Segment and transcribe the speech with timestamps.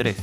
[0.00, 0.16] 3.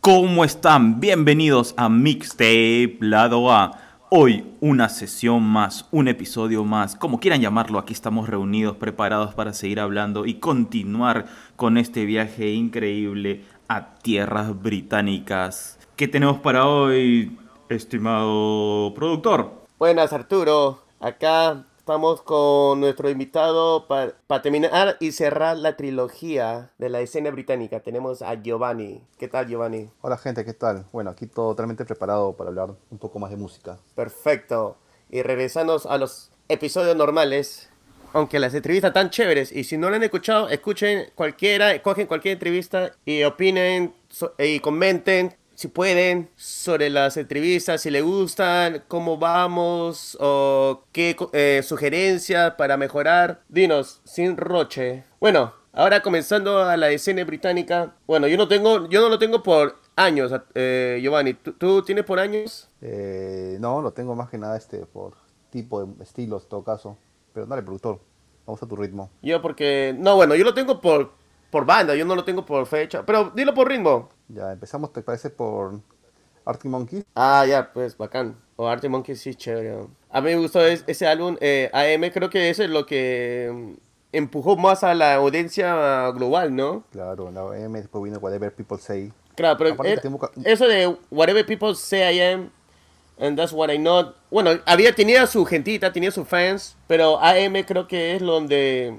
[0.00, 1.00] ¿Cómo están?
[1.00, 3.72] Bienvenidos a Mixtape Lado A.
[4.10, 9.54] Hoy una sesión más, un episodio más, como quieran llamarlo, aquí estamos reunidos, preparados para
[9.54, 11.26] seguir hablando y continuar
[11.56, 15.80] con este viaje increíble a tierras británicas.
[15.96, 17.36] ¿Qué tenemos para hoy,
[17.68, 19.64] estimado productor?
[19.80, 27.00] Buenas Arturo, acá Estamos con nuestro invitado para terminar y cerrar la trilogía de la
[27.00, 27.80] escena británica.
[27.80, 29.02] Tenemos a Giovanni.
[29.18, 29.90] ¿Qué tal, Giovanni?
[30.00, 30.86] Hola, gente, ¿qué tal?
[30.92, 33.80] Bueno, aquí totalmente preparado para hablar un poco más de música.
[33.96, 34.76] Perfecto.
[35.10, 37.68] Y regresamos a los episodios normales.
[38.12, 39.50] Aunque las entrevistas están chéveres.
[39.50, 43.92] Y si no lo han escuchado, escuchen cualquiera, cogen cualquier entrevista y opinen
[44.38, 51.62] y comenten si pueden, sobre las entrevistas, si les gustan, cómo vamos o qué eh,
[51.62, 53.42] sugerencias para mejorar.
[53.48, 55.04] Dinos, sin roche.
[55.20, 57.94] Bueno, ahora comenzando a la escena británica.
[58.06, 61.34] Bueno, yo no tengo, yo no lo tengo por años, eh, Giovanni.
[61.34, 62.68] ¿Tú, tienes por años?
[62.80, 65.14] Eh, no, lo tengo más que nada este por
[65.50, 66.96] tipo de estilos, en todo caso.
[67.32, 68.00] Pero dale, productor,
[68.46, 69.10] vamos a tu ritmo.
[69.22, 71.12] Yo porque, no, bueno, yo lo tengo por,
[71.52, 73.04] por banda, yo no lo tengo por fecha.
[73.04, 74.08] Pero dilo por ritmo.
[74.28, 75.80] Ya empezamos, ¿te parece por
[76.46, 77.04] Arctic Monkeys?
[77.14, 78.36] Ah, ya, pues bacán.
[78.56, 79.86] O Arctic Monkeys sí, chévere.
[80.10, 81.36] A mí me gustó ese álbum.
[81.40, 83.72] Eh, AM creo que eso es lo que mm,
[84.12, 86.84] empujó más a la audiencia global, ¿no?
[86.90, 89.12] Claro, la AM después vino Whatever People Say.
[89.36, 89.76] Claro, pero
[90.44, 92.50] eso de Whatever People Say I Am
[93.18, 94.14] and That's What I Know.
[94.30, 98.96] Bueno, había, tenía su gentita, tenía sus fans, pero AM creo que es donde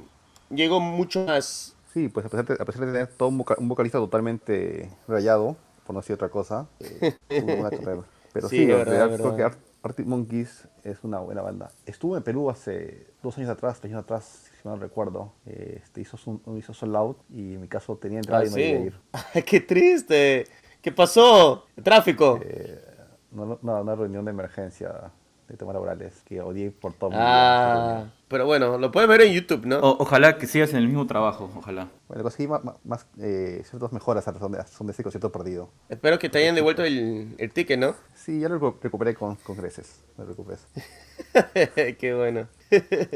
[0.52, 5.56] llegó mucho más Sí, pues a pesar de, tener todo un, vocalista totalmente rayado,
[5.86, 8.02] por no decir otra cosa, eh, una carrera.
[8.34, 11.70] Pero sí, realidad creo que Arctic Monkeys es una buena banda.
[11.86, 15.34] Estuvo en Perú hace dos años atrás, tres años atrás, si no recuerdo.
[15.46, 18.58] Este, hizo, un, hizo Sold Out y en mi caso tenía entrada ah, y no
[18.58, 19.44] iba a ir.
[19.46, 20.48] ¡Qué triste!
[20.82, 21.68] ¿Qué pasó?
[21.78, 22.40] ¿El tráfico?
[22.44, 22.84] Eh,
[23.32, 25.12] no, no, una reunión de emergencia
[25.48, 27.12] de temas laborales que odié por todo.
[27.14, 29.80] Ah, pero bueno, lo puedes ver en YouTube, ¿no?
[29.82, 31.88] ojalá que sigas en el mismo trabajo, ojalá.
[32.08, 35.70] Bueno, conseguí más, más eh, ciertas mejoras a razón de, son de ese concierto perdido.
[35.90, 37.96] Espero que te hayan devuelto el, el ticket, ¿no?
[38.16, 40.60] Sí, ya lo recuperé con, con creces, me recuperé.
[42.00, 42.48] Qué bueno.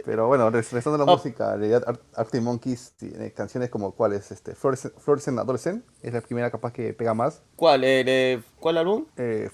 [0.06, 1.16] Pero bueno, regresando a la oh.
[1.16, 6.52] música, en realidad Arctic Monkeys tiene canciones como cuáles, este, Fluorescent Adolescent, es la primera
[6.52, 7.42] capaz que pega más.
[7.56, 7.82] ¿Cuál?
[7.84, 9.06] Eh, ¿Cuál álbum?
[9.18, 9.50] Eh,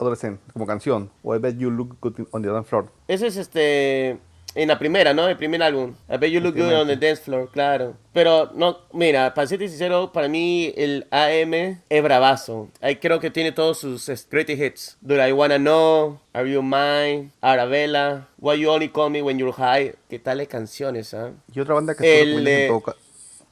[0.00, 2.90] Adolescent, como canción, o I Bet You Look Good on the Dance Floor.
[3.08, 4.18] Ese es este
[4.54, 5.28] en la primera, ¿no?
[5.28, 5.94] El primer álbum.
[6.08, 7.94] I bet you look good on the dance floor, claro.
[8.12, 12.68] Pero, no, mira, para ser sincero, para mí el AM es bravazo.
[12.80, 14.96] Ahí creo que tiene todos sus greatest hits.
[15.00, 19.52] Do I Wanna Know, Are You Mine, Arabella, Why You Only Call Me When You're
[19.52, 19.94] High.
[20.08, 21.32] ¿Qué tales canciones, ah?
[21.52, 22.96] Y otra banda que tú recomiendas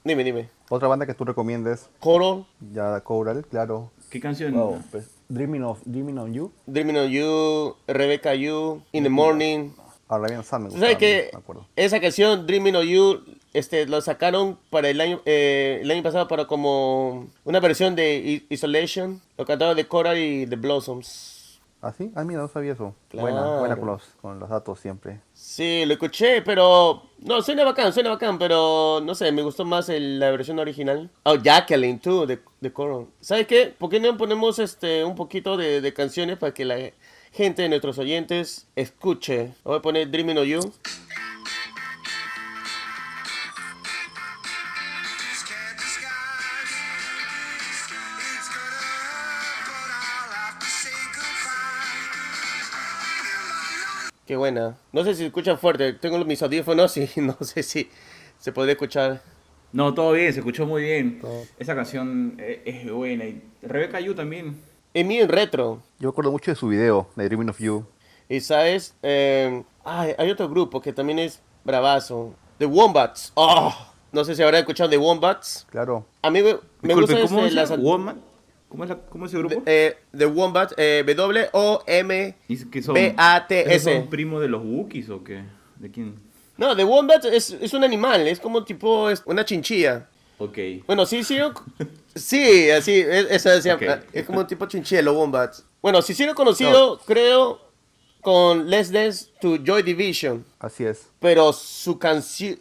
[0.04, 0.48] Dime, dime.
[0.68, 1.88] Otra banda que tú recomiendes.
[2.00, 2.44] Coral.
[2.72, 3.90] Ya, Coral, claro.
[4.10, 4.82] ¿Qué canción?
[4.90, 6.52] pues, Dreaming, of, Dreaming on You.
[6.66, 9.70] Dreaming on You, Rebecca You, In the Morning.
[10.14, 11.30] Arabian Sun ¿Sabes que
[11.74, 13.24] esa canción, Dreaming of You,
[13.54, 18.44] este, lo sacaron para el año, eh, el año pasado para como una versión de
[18.48, 21.60] Isolation, lo cantaron de Coral y The Blossoms.
[21.80, 22.12] ¿Ah, sí?
[22.14, 22.94] Ah, mira, no sabía eso.
[23.12, 25.20] Buena, buena con los, con los datos siempre.
[25.32, 27.02] Sí, lo escuché, pero...
[27.18, 31.10] No, suena bacán, suena bacán, pero no sé, me gustó más la versión original.
[31.24, 33.06] Oh, Jacqueline, tú, de, de Coral.
[33.20, 33.74] ¿Sabes qué?
[33.76, 36.76] ¿Por qué no ponemos este un poquito de, de canciones para que la
[37.32, 39.54] gente, de nuestros oyentes, escuche.
[39.64, 40.72] Voy a poner Dreaming of You.
[54.26, 54.78] Qué buena.
[54.92, 55.94] No sé si se escucha fuerte.
[55.94, 57.88] Tengo mis audífonos y no sé si
[58.38, 59.22] se puede escuchar.
[59.72, 61.20] No, todo bien, se escuchó muy bien.
[61.58, 63.24] Esa canción eh, es buena.
[63.24, 65.82] Y Rebeca Yu también es en retro.
[65.98, 67.84] Yo acuerdo mucho de su video, de Dreaming of You.
[68.28, 72.34] Y sabes, eh, hay otro grupo que también es bravazo.
[72.58, 73.32] The Wombats.
[73.34, 73.74] Oh,
[74.12, 75.66] no sé si habrá escuchado The Wombats.
[75.70, 76.06] Claro.
[76.22, 76.52] A mí me,
[76.94, 77.70] gusta ¿cómo es las...
[77.70, 79.62] ¿Cómo es, la, ¿Cómo es ese grupo?
[79.66, 82.34] Eh, The Wombats, eh, W-O-M-B-A-T-S.
[83.80, 85.42] ¿Son primos de los Wookiees o qué?
[85.76, 86.14] ¿De quién?
[86.56, 90.08] No, The Wombats es, es un animal, es como tipo es una chinchilla.
[90.38, 90.58] Ok.
[90.86, 91.38] Bueno, sí, sí.
[92.14, 95.64] Sí, así, es, es como un tipo chinchelo, Wombats.
[95.80, 97.60] Bueno, sí, sí lo he conocido, creo,
[98.20, 100.44] con Let's Dance to Joy Division.
[100.60, 101.08] Así es.
[101.18, 101.98] Pero su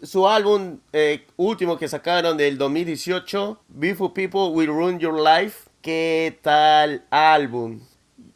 [0.04, 5.70] su álbum eh, último que sacaron del 2018, Beautiful People Will Ruin Your Life.
[5.82, 7.80] ¿Qué tal álbum?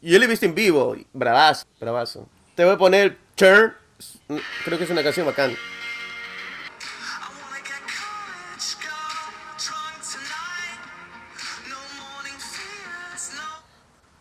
[0.00, 2.28] Yo lo he visto en vivo, bravazo, bravazo.
[2.54, 3.72] Te voy a poner Turn,
[4.64, 5.56] creo que es una canción bacán.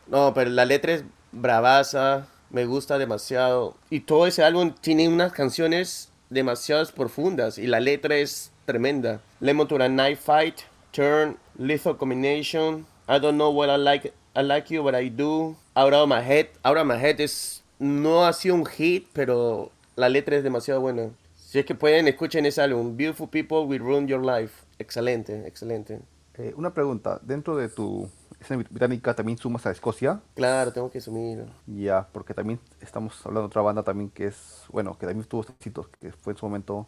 [0.07, 3.75] No, pero la letra es bravaza, me gusta demasiado.
[3.90, 9.22] Y todo ese álbum tiene unas canciones demasiado profundas y la letra es tremenda.
[9.40, 10.62] Lemon to a Night Fight,
[10.92, 15.56] Turn, Lethal Combination, I Don't Know What I Like, I Like You But I Do,
[15.75, 16.48] Out of My Head.
[16.63, 20.81] Out of My Head es, no ha sido un hit, pero la letra es demasiado
[20.81, 21.10] buena.
[21.36, 22.98] Si es que pueden, escuchen ese álbum.
[22.98, 24.63] Beautiful People Will Ruin Your Life.
[24.80, 26.00] Excelente, excelente.
[26.38, 28.10] Eh, una pregunta, dentro de tu
[28.40, 30.22] escena británica también sumas a Escocia.
[30.36, 31.46] Claro, tengo que sumir.
[31.68, 35.44] Ya, porque también estamos hablando de otra banda también que es, bueno, que también tuvo
[35.44, 36.88] éxitos, que fue en su momento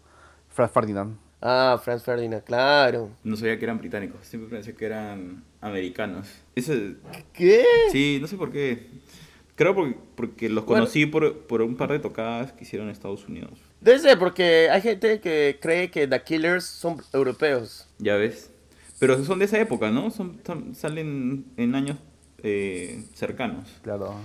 [0.50, 1.18] Franz Ferdinand.
[1.42, 3.12] Ah, Franz Ferdinand, claro.
[3.24, 6.28] No sabía que eran británicos, siempre pensé que eran americanos.
[7.34, 7.64] ¿Qué?
[7.92, 8.90] Sí, no sé por qué.
[9.56, 13.28] Creo porque, porque los conocí por, por un par de tocadas que hicieron en Estados
[13.28, 13.60] Unidos.
[13.82, 17.88] Debe ser porque hay gente que cree que The Killers son europeos.
[17.98, 18.52] Ya ves.
[19.00, 20.12] Pero son de esa época, ¿no?
[20.12, 20.40] Son,
[20.74, 21.98] salen en años
[22.44, 23.68] eh, cercanos.
[23.84, 24.16] Claro.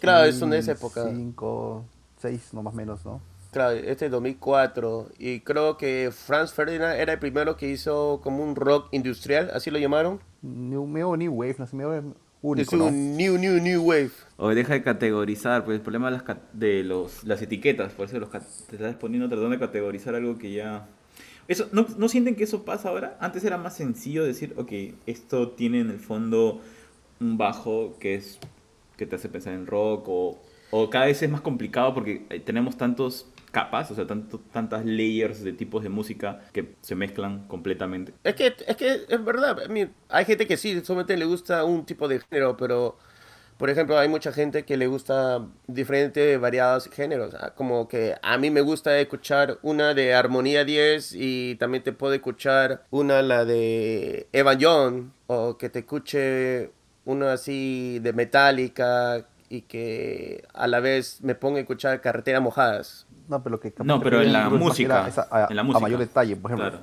[0.00, 1.08] claro, son de esa época.
[1.08, 1.84] 5,
[2.20, 3.20] 6, no más o menos, ¿no?
[3.52, 5.08] Claro, este es 2004.
[5.18, 9.70] Y creo que Franz Ferdinand era el primero que hizo como un rock industrial, así
[9.70, 10.20] lo llamaron.
[10.42, 11.76] New, New Wave, no sé,
[12.56, 14.12] es un new, new, new wave.
[14.36, 18.18] O deja de categorizar, pues el problema de las, de los, las etiquetas, por eso
[18.20, 20.86] los, te estás poniendo tratando de categorizar algo que ya
[21.48, 23.16] eso, ¿no, ¿No sienten que eso pasa ahora?
[23.20, 24.72] Antes era más sencillo decir, ok,
[25.06, 26.60] esto tiene en el fondo
[27.20, 28.38] un bajo que es
[28.96, 30.38] que te hace pensar en rock o,
[30.70, 34.84] o cada vez es más complicado porque eh, tenemos tantos capas, o sea, tanto, tantas
[34.84, 38.12] layers de tipos de música que se mezclan completamente.
[38.24, 39.58] Es que es, que es verdad,
[40.08, 42.98] hay gente que sí, solamente le gusta un tipo de género, pero
[43.58, 47.34] por ejemplo, hay mucha gente que le gusta diferentes, variados géneros.
[47.34, 51.92] Ah, como que a mí me gusta escuchar una de Armonía 10 y también te
[51.92, 56.70] puedo escuchar una, la de Evan John, o que te escuche
[57.04, 63.06] una así de Metallica y que a la vez me ponga a escuchar Carretera Mojadas.
[63.28, 65.80] No, pero, que no, pero en la, música, a, en la música.
[65.80, 66.80] mayor detalle, por ejemplo,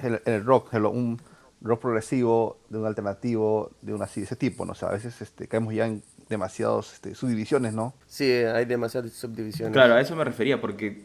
[0.00, 1.20] en, el, rock, un
[1.66, 4.72] rock progresivo, de un alternativo, de una así, de ese tipo, ¿no?
[4.72, 7.94] O sea, a veces este, caemos ya en demasiadas este, subdivisiones, ¿no?
[8.06, 9.72] Sí, hay demasiadas subdivisiones.
[9.72, 11.02] Claro, a eso me refería, porque,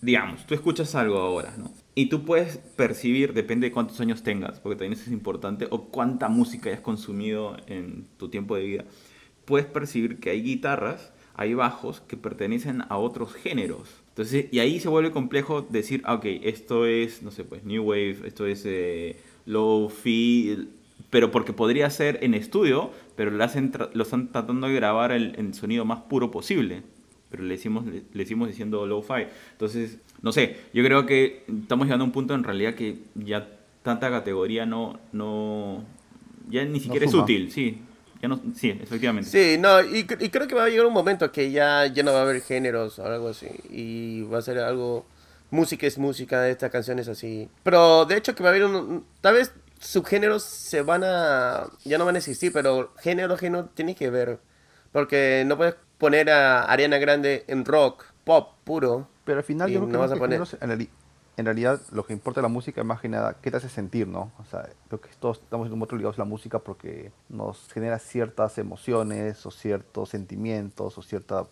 [0.00, 1.72] digamos, tú escuchas algo ahora, ¿no?
[1.94, 5.86] Y tú puedes percibir, depende de cuántos años tengas, porque también eso es importante, o
[5.86, 8.84] cuánta música hayas consumido en tu tiempo de vida,
[9.44, 13.88] puedes percibir que hay guitarras, hay bajos que pertenecen a otros géneros.
[14.10, 17.84] Entonces, y ahí se vuelve complejo decir, ah, ok, esto es, no sé, pues, New
[17.84, 19.16] Wave, esto es eh,
[19.48, 20.68] Low-Fi,
[21.10, 25.54] pero porque podría ser en estudio, pero lo, hacen lo están tratando de grabar el,
[25.54, 26.82] sonido más puro posible.
[27.30, 29.26] Pero le decimos, le, decimos diciendo low-fi.
[29.52, 33.48] Entonces, no sé, yo creo que estamos llegando a un punto en realidad que ya
[33.82, 35.84] tanta categoría no, no
[36.48, 37.78] ya ni siquiera es útil, sí.
[38.20, 39.30] Ya no, sí, efectivamente.
[39.30, 42.12] Sí, no, y, y, creo que va a llegar un momento que ya, ya no
[42.12, 43.46] va a haber géneros o algo así.
[43.70, 45.06] Y va a ser algo.
[45.50, 47.48] Música es música, esta canción es así.
[47.62, 49.04] Pero de hecho que va a haber un.
[49.20, 51.68] Tal vez subgéneros se van a.
[51.84, 54.38] ya no van a existir, pero género, género tiene que ver.
[54.92, 59.08] Porque no puedes poner a Ariana Grande en rock, pop puro.
[59.24, 60.88] Pero al final yo creo que
[61.36, 63.68] en, realidad lo que importa de la música es más que nada qué te hace
[63.68, 64.32] sentir, ¿no?
[64.38, 68.58] O sea, creo que todos estamos muy ligados a la música porque nos genera ciertas
[68.58, 71.46] emociones o ciertos sentimientos o cierta,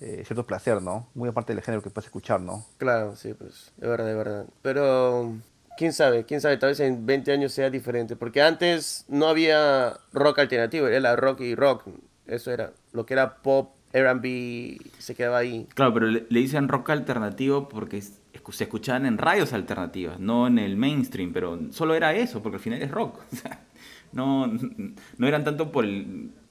[0.00, 1.08] eh, cierto placer, ¿no?
[1.14, 2.64] Muy aparte del género que puedes escuchar, ¿no?
[2.76, 4.46] Claro, sí, pues, de verdad, de verdad.
[4.62, 5.34] Pero
[5.76, 9.96] quién sabe, quién sabe, tal vez en 20 años sea diferente, porque antes no había
[10.12, 11.84] rock alternativo, era rock y rock,
[12.26, 15.66] eso era, lo que era pop, R&B, se quedaba ahí.
[15.74, 20.76] Claro, pero le, dicen rock alternativo porque se escuchaban en radios alternativas, no en el
[20.76, 23.20] mainstream, pero solo era eso, porque al final es rock,
[24.12, 25.86] no, no eran tanto por,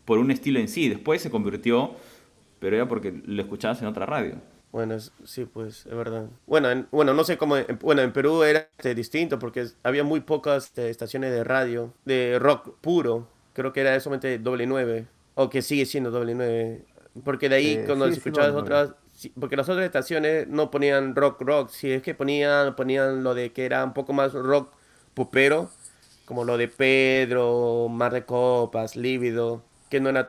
[0.05, 1.95] por un estilo en sí, después se convirtió,
[2.59, 4.35] pero era porque lo escuchabas en otra radio.
[4.71, 6.27] Bueno, sí, pues, es verdad.
[6.45, 10.65] Bueno, bueno, no sé cómo, bueno, en Perú era este, distinto porque había muy pocas
[10.65, 13.27] este, estaciones de radio, de rock puro.
[13.53, 16.85] Creo que era solamente doble nueve, o que sigue siendo doble nueve.
[17.23, 18.93] Porque de ahí, eh, cuando escuchabas otras,
[19.39, 23.51] porque las otras estaciones no ponían rock rock, si es que ponían, ponían lo de
[23.53, 24.73] que era un poco más rock
[25.13, 25.71] pupero,
[26.25, 30.27] como lo de Pedro, Mar de Copas, Lívido que no era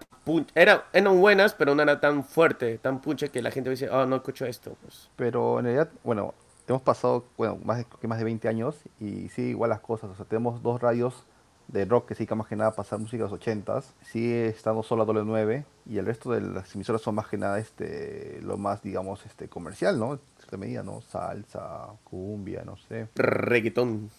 [0.55, 4.07] era eran buenas pero no era tan fuerte tan punche que la gente dice oh
[4.07, 5.11] no escucho esto pues.
[5.17, 6.35] pero en realidad bueno
[6.67, 10.15] hemos pasado bueno más de más de 20 años y sí igual las cosas o
[10.15, 11.25] sea tenemos dos radios
[11.69, 14.83] de rock que sí que más que nada pasar música de los 80s sigue estando
[14.83, 18.41] solo a doble 9 y el resto de las emisoras son más que nada este
[18.43, 23.09] lo más digamos este comercial no en cierta medida no salsa cumbia no sé.
[23.15, 24.11] Reggaetón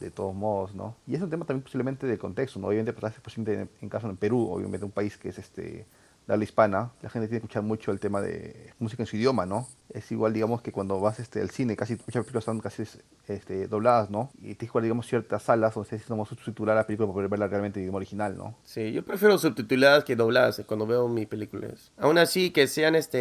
[0.00, 0.96] de todos modos, ¿no?
[1.06, 2.68] Y es un tema también posiblemente de contexto, ¿no?
[2.68, 5.86] Obviamente, pues, posiblemente en, caso en Perú, obviamente un país que es este
[6.26, 9.16] de habla hispana, la gente tiene que escuchar mucho el tema de música en su
[9.16, 9.68] idioma, ¿no?
[9.90, 12.84] Es igual, digamos, que cuando vas este, al cine, casi muchas películas están casi
[13.28, 14.30] este, dobladas, ¿no?
[14.38, 17.48] Y tienes que digamos, ciertas salas donde se como subtitular la película para poder verla
[17.48, 18.56] realmente en idioma original, ¿no?
[18.64, 21.92] Sí, yo prefiero subtituladas que dobladas cuando veo mis películas.
[21.98, 23.18] Aún así, que sean este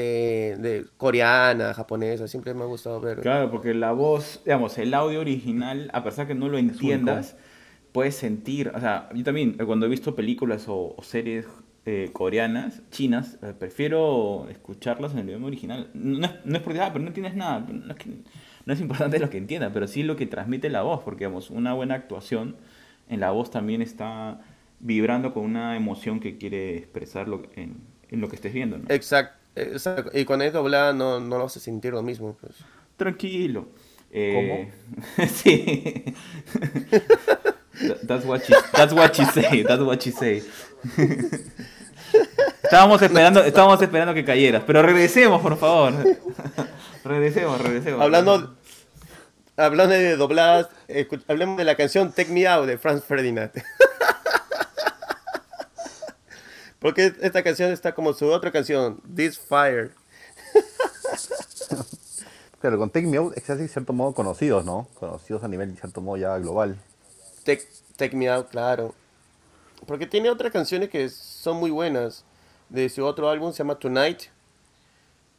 [0.57, 3.19] de coreana, japonesa, siempre me ha gustado ver.
[3.19, 7.36] Claro, porque la voz, digamos, el audio original, a pesar que no lo entiendas,
[7.91, 11.45] puedes sentir, o sea, yo también cuando he visto películas o series
[11.85, 15.89] eh, coreanas, chinas, eh, prefiero escucharlas en el idioma original.
[15.93, 17.65] No es, no es porque, ah, pero no entiendes nada.
[17.69, 18.09] No es, que,
[18.65, 21.49] no es importante lo que entienda, pero sí lo que transmite la voz, porque digamos,
[21.49, 22.55] una buena actuación
[23.09, 24.39] en la voz también está
[24.79, 28.77] vibrando con una emoción que quiere expresar en, en, lo que estés viendo.
[28.77, 28.85] ¿no?
[28.87, 29.37] Exacto,
[30.13, 32.37] Y cuando es doblada no, no lo hace sentir lo mismo.
[32.39, 32.55] Pues.
[32.95, 33.67] Tranquilo.
[34.09, 34.71] Eh,
[35.17, 35.27] ¿Cómo?
[35.27, 36.05] sí.
[38.07, 39.63] That's what, she, that's what she say.
[39.63, 40.43] That's what she say.
[42.63, 45.93] Estábamos esperando, estábamos esperando que cayeras, pero regresemos, por favor.
[47.03, 48.01] regresemos, regresemos.
[48.01, 48.55] Hablando,
[49.57, 50.69] hablando de dobladas,
[51.27, 53.51] hablemos de la canción Take Me Out de Franz Ferdinand.
[56.79, 59.91] Porque esta canción está como su otra canción, This Fire.
[62.61, 64.87] Pero con Take Me Out es de cierto modo conocidos, ¿no?
[64.95, 66.77] Conocidos a nivel, de cierto modo, ya global.
[67.43, 68.95] Take, Take Me Out, claro.
[69.85, 72.25] Porque tiene otras canciones que son muy buenas.
[72.69, 74.23] De su otro álbum se llama Tonight.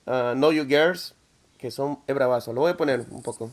[0.07, 1.15] Uh, know You Girls.
[1.59, 2.53] Que son es bravazo.
[2.53, 3.51] Lo voy a poner un poco.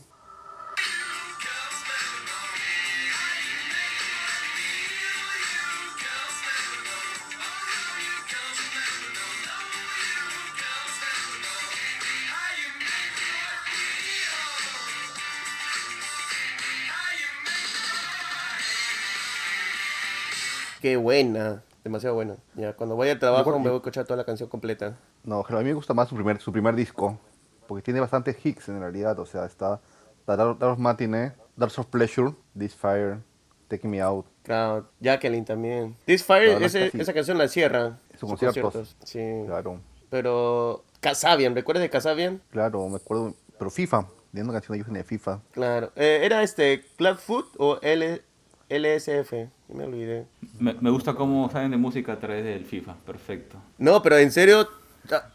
[20.82, 22.38] Qué buena, demasiado buena.
[22.56, 24.98] Ya, cuando voy al trabajo me voy a escuchar toda la canción completa.
[25.22, 27.20] No, a mí me gusta más su primer, su primer disco,
[27.68, 29.16] porque tiene bastantes hits en realidad.
[29.20, 29.80] O sea, está
[30.26, 33.20] Dark of Matinee, Dark of Pleasure, This Fire,
[33.68, 34.26] Take Me Out.
[34.42, 35.96] Claro, Jacqueline también.
[36.04, 38.00] This Fire, esa canción la cierra.
[38.18, 38.96] Sus conciertos.
[39.04, 39.44] Sí.
[39.46, 39.80] Claro.
[40.10, 42.42] Pero Casabian, ¿recuerdas de Casabian?
[42.50, 43.36] Claro, me acuerdo.
[43.56, 45.40] Pero FIFA, viendo una canción de FIFA.
[45.52, 45.92] Claro.
[45.94, 48.20] Eh, ¿Era este Clubfoot o L
[48.72, 49.32] LSF,
[49.68, 50.26] me olvidé.
[50.58, 53.58] Me, gusta cómo saben de música a través del FIFA, perfecto.
[53.78, 54.68] No, pero en serio,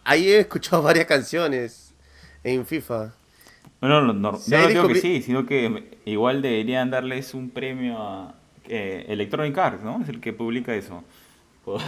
[0.04, 1.94] ahí he escuchado varias canciones
[2.44, 3.14] en FIFA.
[3.80, 8.36] Bueno, no, no, no digo que sí, sino que igual deberían darles un premio a
[8.68, 10.02] eh, Electronic Arts, ¿no?
[10.02, 11.04] Es el que publica eso.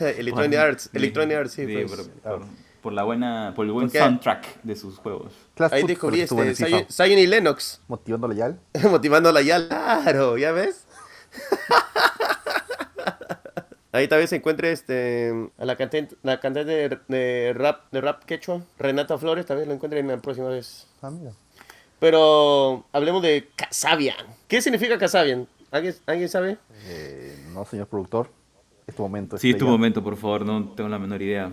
[0.18, 1.66] Electronic Arts, Electronic Arts, sí.
[1.66, 2.10] pues.
[2.22, 2.42] por,
[2.88, 5.32] la buena, por el buen soundtrack de sus juegos.
[5.70, 7.80] Ahí descubrí este, Zion y Lennox.
[7.88, 8.60] Motivando la Yal.
[8.90, 10.86] Motivando la Yal, claro, ¿ya ves?
[13.92, 18.24] Ahí tal vez se encuentre este, a la cantante, la cantante de, rap, de rap
[18.24, 20.86] quechua, Renata Flores, tal vez lo encuentre en la próxima vez.
[21.02, 21.10] Ah,
[21.98, 24.26] Pero hablemos de Casabian.
[24.46, 25.48] ¿Qué significa Casabian?
[25.72, 26.58] ¿Alguien, ¿alguien sabe?
[26.84, 28.30] Eh, no, señor productor.
[28.86, 29.38] Es tu momento.
[29.38, 30.44] Sí, es tu momento, por favor.
[30.44, 31.52] No tengo la menor idea.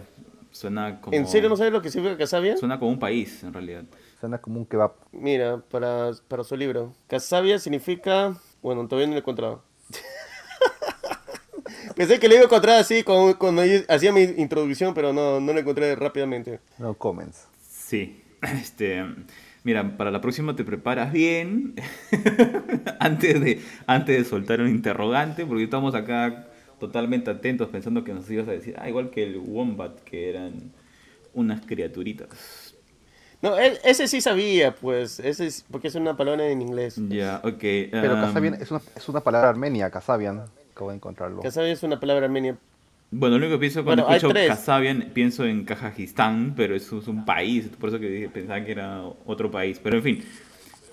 [0.57, 1.15] Suena como...
[1.15, 2.57] ¿En serio no sabes lo que significa Casabian?
[2.57, 3.83] Suena como un país, en realidad.
[4.19, 4.93] Suena como un kebab.
[5.11, 6.95] Mira, para, para su libro.
[7.07, 8.35] Casabia significa...
[8.63, 9.61] Bueno, todavía no lo he encontrado.
[11.95, 15.53] Pensé que lo iba a encontrar así cuando, cuando hacía mi introducción, pero no, no
[15.53, 16.59] lo encontré rápidamente.
[16.79, 17.47] No comments.
[17.61, 18.23] Sí.
[18.41, 19.03] Este,
[19.63, 21.75] mira, para la próxima te preparas bien
[22.99, 26.47] antes, de, antes de soltar un interrogante, porque estamos acá
[26.79, 30.71] totalmente atentos pensando que nos ibas a decir, ah, igual que el Wombat, que eran
[31.33, 32.75] unas criaturitas.
[33.41, 36.99] No, ese sí sabía, pues, ese es, porque es una palabra en inglés.
[37.09, 37.59] Ya, ok.
[37.91, 40.45] Pero Kasabian es una, es una palabra armenia, Kasabian.
[40.71, 41.41] Acabo de encontrarlo.
[41.43, 42.57] Kasabian es una palabra armenia.
[43.11, 47.25] Bueno, lo único que pienso cuando escucho Kasabian, pienso en Kazajistán, pero eso es un
[47.25, 49.79] país, por eso que pensaba que era otro país.
[49.81, 50.25] Pero en fin.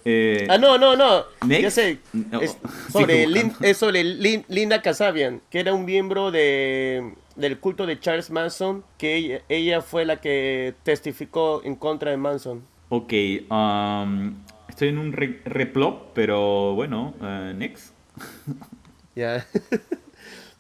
[0.04, 1.25] Eh, ah, no, no, no.
[1.49, 1.99] Ya sé.
[2.40, 2.56] es,
[2.92, 3.26] sobre
[3.61, 9.42] es sobre Linda Kasabian, que era un miembro de, del culto de Charles Manson, que
[9.49, 12.62] ella, fue la que testificó en contra de Manson.
[12.90, 13.12] Ok,
[13.50, 14.34] um,
[14.68, 17.92] estoy en un replop, pero bueno, uh, next.
[19.16, 19.46] Ya.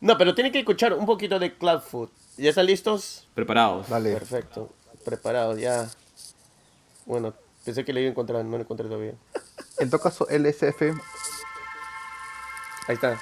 [0.00, 2.12] no, pero tiene que escuchar un poquito de Cloudfoot.
[2.36, 3.26] ¿Ya están listos?
[3.34, 3.88] Preparados.
[3.88, 4.12] Vale.
[4.12, 4.72] Perfecto.
[5.04, 5.90] Preparados, ya.
[7.04, 7.34] Bueno,
[7.64, 9.14] pensé que le iba a encontrar, no lo encontré todavía.
[9.78, 10.82] En todo caso, LSF.
[12.86, 13.18] Ahí está.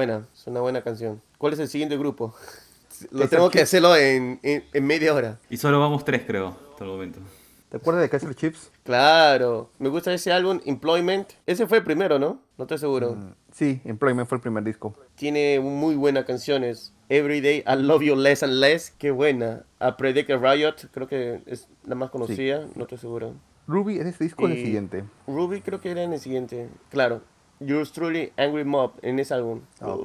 [0.00, 1.20] Buena, es una buena canción.
[1.36, 2.34] ¿Cuál es el siguiente grupo?
[3.10, 5.38] Lo tengo que hacerlo en, en, media hora.
[5.50, 7.20] Y solo vamos tres, creo, hasta el momento.
[7.68, 8.70] ¿Te acuerdas de Kaiser Chips?
[8.82, 9.68] Claro.
[9.78, 11.28] Me gusta ese álbum, Employment.
[11.44, 12.40] Ese fue el primero, ¿no?
[12.56, 13.14] No estoy seguro.
[13.14, 14.94] Mm, sí, Employment fue el primer disco.
[15.16, 16.94] Tiene muy buenas canciones.
[17.10, 18.90] Everyday I Love You Less and Less.
[18.96, 19.66] Qué buena.
[19.80, 22.66] A Predict a Riot, creo que es la más conocida.
[22.74, 23.34] No estoy seguro.
[23.66, 25.04] Ruby en ese disco o en el siguiente.
[25.26, 26.70] Ruby creo que era en el siguiente.
[26.88, 27.20] Claro.
[27.60, 29.60] Yours Truly Angry Mob en ese álbum.
[29.80, 29.96] Ah,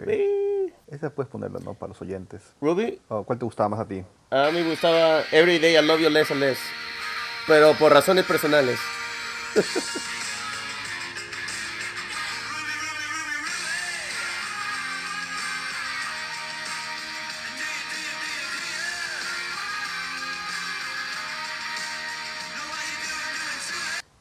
[0.88, 1.74] esa puedes ponerla, ¿no?
[1.74, 2.54] Para los oyentes.
[2.62, 3.00] ¿Ruby?
[3.08, 4.04] Oh, ¿Cuál te gustaba más a ti?
[4.30, 6.60] A mí me gustaba Every Day I Love You Less and Less.
[7.48, 8.80] Pero por razones personales.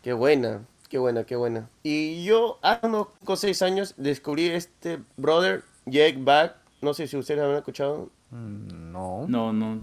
[0.02, 0.60] Qué buena.
[0.94, 1.68] Qué buena, qué buena.
[1.82, 6.54] Y yo hace unos seis años descubrí este brother, Jake Back.
[6.82, 8.10] No sé si ustedes lo han escuchado.
[8.30, 9.26] Mm, no.
[9.26, 9.80] No, no,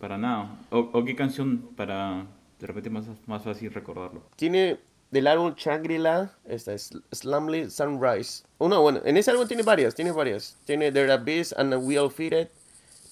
[0.00, 0.58] para nada.
[0.70, 2.26] ¿O, qué canción para
[2.58, 4.24] de repente más, más fácil recordarlo?
[4.34, 4.80] Tiene
[5.12, 8.42] del álbum Shangri-La, esta es Slumly Sunrise.
[8.58, 10.58] Uno, bueno, en ese álbum tiene varias, tiene varias.
[10.64, 12.48] Tiene The Abyss and We All Feed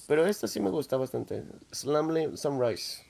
[0.09, 1.45] Pero esta sí me gusta bastante.
[1.71, 3.05] Slumly Sunrise.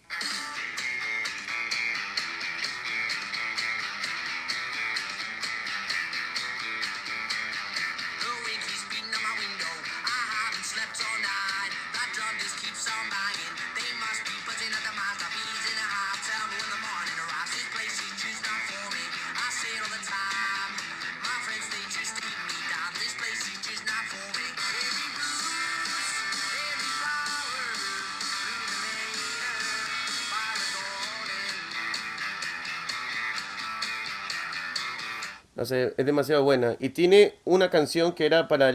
[35.60, 36.76] Es demasiado buena.
[36.78, 38.72] Y tiene una canción que era para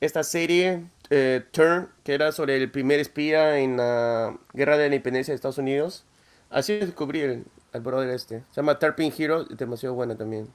[0.00, 4.94] esta serie eh, Turn, que era sobre el primer espía en la guerra de la
[4.94, 6.04] independencia de Estados Unidos.
[6.50, 8.40] Así descubrí el, al brother este.
[8.50, 10.48] Se llama Tarpin Hero, demasiado buena también.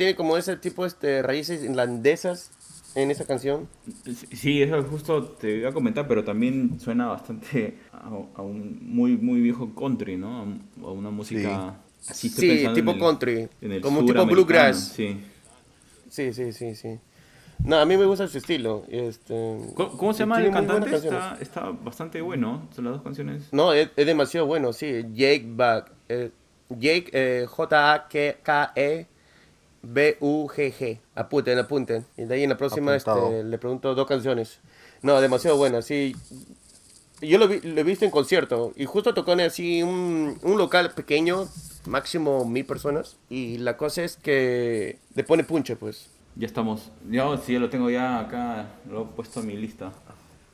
[0.00, 2.52] Tiene como ese tipo de este, raíces irlandesas
[2.94, 3.68] en esa canción.
[4.32, 9.42] Sí, eso justo te iba a comentar, pero también suena bastante a, un muy muy
[9.42, 10.58] viejo country, ¿no?
[10.82, 12.30] A, una música sí.
[12.30, 13.50] sí tipo country,
[13.82, 14.94] como un tipo bluegrass.
[14.96, 15.20] Sí.
[16.08, 16.98] Sí, sí, sí, sí.
[17.62, 18.86] No, a mí me gusta su estilo.
[18.88, 20.96] Este, ¿Cómo, se llama el cantante?
[20.96, 22.70] Está, está, bastante bueno.
[22.74, 23.52] Son las dos canciones.
[23.52, 25.04] No, es, demasiado bueno, sí.
[25.12, 25.92] Jake Buck.
[26.08, 26.30] Eh,
[26.70, 29.09] Jake, eh, J-A-K-E
[29.82, 30.98] B-U-G-G.
[31.14, 32.04] Apunten, apunten.
[32.16, 34.60] Y de ahí en la próxima este, le pregunto dos canciones.
[35.02, 36.14] No, demasiado buena, sí.
[37.22, 40.58] Yo lo, vi, lo he visto en concierto y justo tocó en así un, un
[40.58, 41.48] local pequeño,
[41.86, 43.16] máximo mil personas.
[43.28, 46.08] Y la cosa es que le pone punche, pues.
[46.36, 46.90] Ya estamos.
[47.10, 49.92] Yo sí, lo tengo ya acá, lo he puesto en mi lista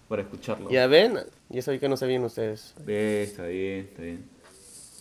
[0.09, 0.71] para escucharlo.
[0.71, 2.75] Ya ven, ya sabía que no sabían ustedes.
[2.87, 4.25] está bien, está bien.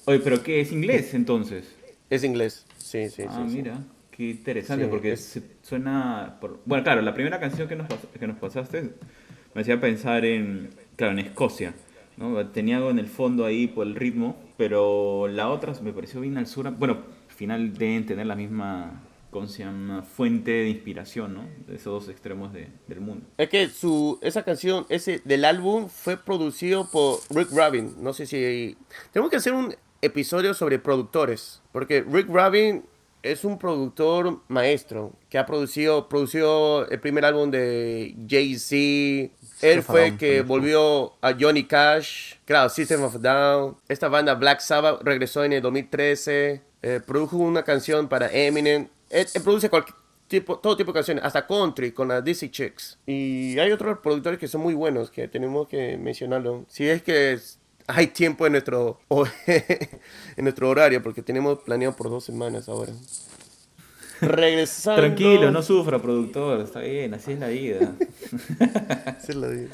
[0.05, 1.65] Oye, pero ¿qué es inglés entonces?
[2.09, 3.55] Es inglés, sí, sí, ah, sí.
[3.55, 3.79] mira.
[4.15, 6.39] Qué interesante, porque suena...
[6.65, 8.91] Bueno, claro, la primera canción que nos, que nos pasaste
[9.53, 11.73] me hacía pensar en, claro, en Escocia.
[12.17, 12.47] ¿no?
[12.47, 16.37] Tenía algo en el fondo ahí por el ritmo, pero la otra me pareció bien
[16.37, 16.69] al sur.
[16.71, 16.99] Bueno,
[17.29, 19.01] al final deben tener la misma
[19.69, 21.45] una fuente de inspiración, ¿no?
[21.67, 23.25] De esos dos extremos de, del mundo.
[23.37, 27.95] Es que su, esa canción ese del álbum fue producido por Rick Rubin.
[28.01, 28.77] No sé si...
[29.11, 32.83] Tenemos que hacer un episodio sobre productores, porque Rick Rubin
[33.25, 39.33] es un productor maestro que ha producido, produció el primer álbum de Jay-Z.
[39.61, 43.77] Él fue el que volvió a Johnny Cash, claro, System of Down.
[43.87, 46.61] Esta banda Black Sabbath regresó en el 2013.
[46.83, 48.87] Eh, produjo una canción para Eminem.
[49.09, 49.95] Él, produce cualquier
[50.27, 52.99] tipo, todo tipo de canciones, hasta country con las Dizzy Chicks.
[53.07, 56.65] Y hay otros productores que son muy buenos que tenemos que mencionarlo.
[56.67, 57.39] Si es que
[57.87, 58.99] hay tiempo en nuestro,
[59.47, 62.91] en nuestro horario, porque tenemos planeado por dos semanas ahora.
[64.21, 65.01] Regresando.
[65.01, 66.61] Tranquilo, no sufra, productor.
[66.61, 67.93] Está bien, así es la vida.
[69.05, 69.69] así es la vida.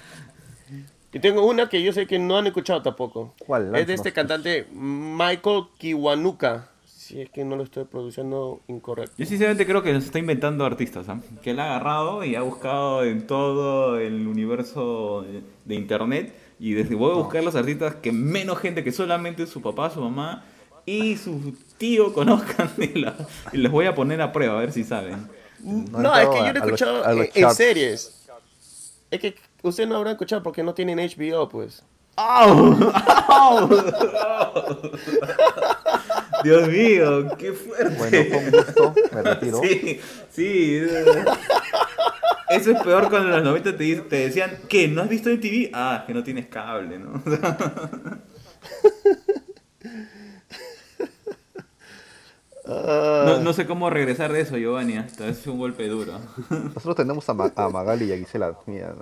[1.14, 3.34] Y tengo una que yo sé que no han escuchado tampoco.
[3.46, 3.76] ¿Cuál?
[3.76, 6.70] Es de este cantante Michael Kiwanuka.
[6.86, 9.14] si es que no lo estoy produciendo incorrecto.
[9.18, 11.20] Yo sinceramente creo que nos está inventando artistas, ¿ah?
[11.44, 15.26] que él ha agarrado y ha buscado en todo el universo
[15.66, 19.64] de internet y desde voy a buscar los artistas que menos gente que solamente su
[19.64, 20.46] papá, su mamá
[20.86, 25.28] y su tío conozcan y, los voy a poner a prueba a ver si saben.
[25.60, 28.28] No, es que yo lo he escuchado en, series.
[29.10, 31.82] Es que ustedes no habrán escuchado porque no tienen HBO, pues.
[36.44, 37.96] Dios mío, qué fuerte.
[37.98, 39.62] Bueno, con gusto, me retiro.
[39.64, 40.00] Sí,
[40.32, 40.82] sí.
[42.50, 44.88] Eso es peor cuando en los 90 te, te decían, ¿qué?
[44.88, 45.72] ¿No has visto en TV?
[45.74, 47.24] Ah, que no tienes cable, ¿no?
[52.66, 54.98] No, no, sé cómo regresar de eso, Giovanni.
[54.98, 56.14] Esta vez es un golpe duro.
[56.50, 58.56] Nosotros tenemos a, Magali y a Gisela.
[58.66, 58.94] Mira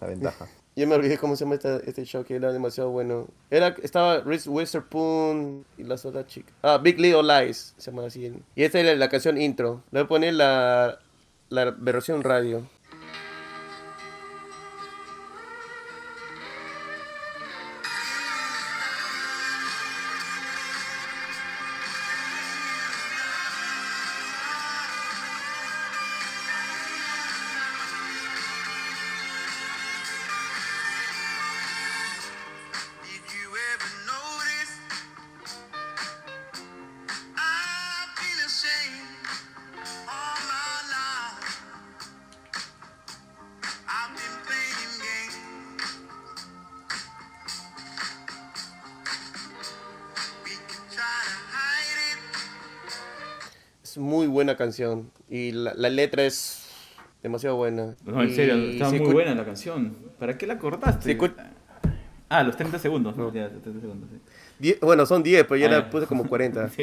[0.00, 0.46] la, ventaja.
[0.80, 3.28] Yo me olvidé cómo se llama este show que era demasiado bueno.
[3.50, 6.54] Era, estaba Reese Witherspoon y las otras chicas.
[6.62, 8.32] Ah, Big Little Lies se llama así.
[8.56, 9.82] Y esta es la canción intro.
[9.90, 10.98] Le voy a poner la,
[11.50, 12.66] la versión radio.
[53.98, 56.68] Muy buena canción y la, letra es
[57.22, 57.94] demasiado buena.
[58.04, 59.96] No, en serio, está muy buena la canción.
[60.18, 61.18] ¿Para qué la cortaste?
[62.28, 63.16] Ah, los 30 segundos.
[64.80, 66.70] bueno, son 10, pero ya la ah, puse como 40.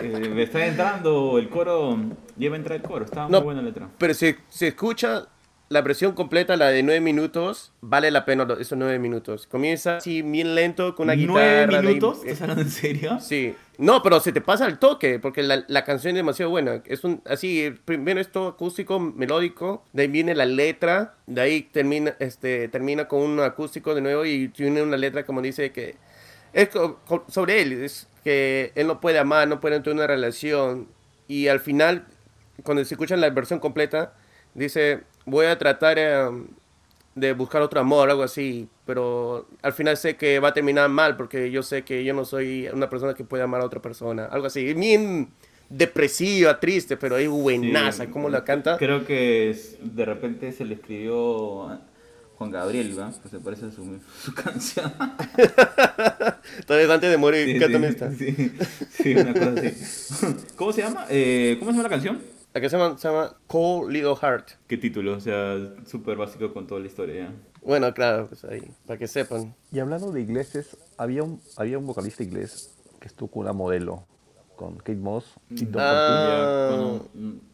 [0.00, 1.96] Eh, me está entrando el coro,
[2.36, 3.88] lleva a entrar el coro, estaba muy buena la letra.
[3.98, 5.26] Pero si se escucha
[5.68, 9.46] la versión completa, la de 9 minutos, vale la pena esos 9 minutos.
[9.46, 11.80] Comienza así bien lento con una guitarra.
[11.80, 12.18] ¿9 minutos?
[12.24, 13.18] ¿Estás hablando en serio?
[13.20, 13.54] Sí.
[13.78, 16.82] No, pero se te pasa el toque, porque la, la, canción es demasiado buena.
[16.84, 21.62] Es un, así, primero es todo acústico, melódico, de ahí viene la letra, de ahí
[21.62, 25.96] termina, este, termina con un acústico de nuevo y tiene una letra como dice que
[26.52, 26.68] es
[27.28, 30.86] sobre él, es que él no puede amar, no puede tener una relación.
[31.26, 32.06] Y al final,
[32.62, 34.14] cuando se escucha la versión completa,
[34.54, 36.46] dice, voy a tratar em,
[37.14, 41.16] de buscar otro amor, algo así, pero al final sé que va a terminar mal
[41.16, 44.26] porque yo sé que yo no soy una persona que puede amar a otra persona,
[44.26, 44.74] algo así.
[44.74, 45.28] Bien
[45.68, 48.76] depresiva, triste, pero es buenaza, ¿cómo la canta?
[48.76, 51.78] Creo que de repente se le escribió
[52.36, 53.12] Juan Gabriel, ¿va?
[53.22, 54.92] Que se parece a su, su canción.
[56.66, 58.52] Todavía antes de morir, sí, sí,
[58.90, 60.36] sí, una cosa así.
[60.56, 61.06] ¿Cómo se llama?
[61.08, 62.33] Eh, ¿Cómo se llama la canción?
[62.54, 64.50] La que se llama, se llama Cold Little Heart.
[64.68, 65.16] ¿Qué título?
[65.16, 67.32] O sea, súper básico con toda la historia.
[67.60, 69.56] Bueno, claro, pues ahí, para que sepan.
[69.72, 74.06] Y hablando de ingleses, había un, había un vocalista inglés que estuvo con una modelo,
[74.54, 75.34] con Kate Moss.
[75.50, 77.00] Y ah.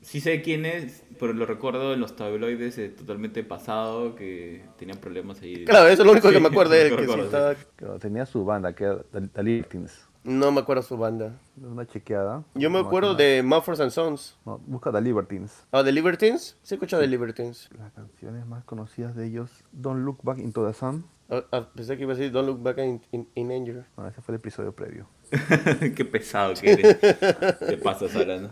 [0.03, 4.99] sí sé quién es, pero lo recuerdo en los tabloides eh, totalmente pasado, que tenían
[4.99, 5.65] problemas ahí.
[5.65, 6.97] Claro, eso es lo único que me acuerdo de él.
[6.97, 7.55] Que estaba...
[7.99, 10.10] tenía su banda, que era The Libertines.
[10.23, 11.39] No me acuerdo su banda.
[11.57, 12.45] Una chequeada.
[12.55, 14.37] Yo me acuerdo de Mumford and Sons.
[14.45, 15.65] No, busca The Libertines.
[15.73, 16.57] Ah, The Libertines.
[16.63, 17.71] Sí, escucha The Libertines.
[17.79, 21.07] Las canciones más conocidas de ellos: Don't Look Back into the Sun.
[21.31, 23.01] Ah, ah, pensé que iba a decir Don't Look Back in,
[23.35, 23.87] in, Anger.
[23.97, 25.07] No, ese fue el episodio previo.
[25.97, 27.01] Qué pesado que eres.
[27.59, 28.51] Te pasas hablando.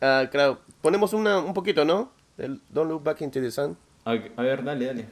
[0.00, 0.58] Ah, claro.
[0.80, 2.10] Ponemos una, un poquito, ¿no?
[2.36, 3.76] El Don't Look Back into the Sun.
[4.04, 5.08] A ver, dale, dale.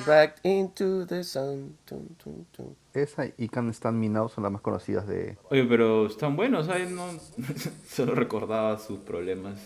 [0.00, 1.76] Back into the sun.
[2.92, 5.38] Esa y Can Stand Me Now son las más conocidas de.
[5.50, 6.90] Oye, pero están buenos, ¿sabes?
[6.90, 7.06] No,
[7.88, 9.58] solo recordaba sus problemas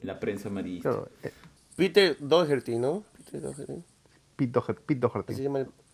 [0.00, 0.90] en la prensa amarilla.
[1.22, 1.32] Eh,
[1.76, 3.04] Peter Doherty, ¿no?
[3.16, 3.84] Peter Doherty.
[4.36, 4.52] Pete
[5.00, 5.34] Doherty.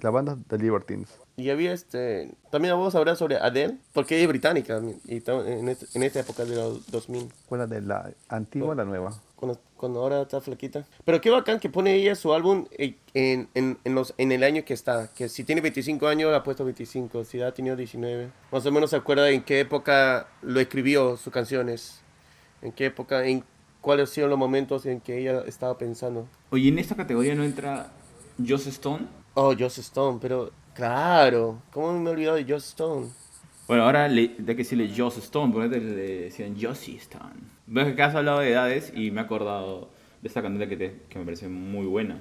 [0.00, 1.08] La banda The Libertines.
[1.36, 2.30] Y había este.
[2.50, 6.20] También vamos a hablar sobre Adele, porque ella es británica y en, este, en esta
[6.20, 7.28] época de los 2000.
[7.46, 9.20] ¿Cuál de la antigua o la nueva?
[9.36, 10.84] Cuando, cuando, ahora está flaquita.
[11.04, 14.62] Pero qué bacán que pone ella su álbum en, en, en, los, en el año
[14.62, 15.08] que está.
[15.14, 17.24] Que si tiene 25 años, ha puesto 25.
[17.24, 18.30] Si ha tenido 19.
[18.52, 22.02] Más o menos se acuerda en qué época lo escribió sus canciones.
[22.60, 23.42] En qué época, en
[23.80, 26.28] cuáles fueron los momentos en que ella estaba pensando.
[26.50, 27.90] Oye, en esta categoría no entra
[28.46, 29.06] Joss Stone.
[29.32, 33.08] Oh, Joss Stone, pero claro, ¿cómo me he olvidado de Joss Stone?
[33.66, 37.59] Bueno, ahora le, hay que decirle Joss Stone, porque le decían Josie Stone.
[37.72, 41.00] Ves que has hablado de edades y me he acordado de esta cantante que, te,
[41.08, 42.18] que me parece muy buena.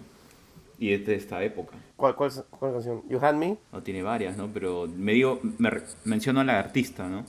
[0.77, 1.75] Y es de esta época.
[1.95, 3.01] ¿Cuál, cuál, cuál canción?
[3.09, 3.57] ¿You Had Me?
[3.71, 4.47] No, tiene varias, ¿no?
[4.53, 5.71] Pero me digo, me
[6.05, 7.25] menciono a la artista, ¿no?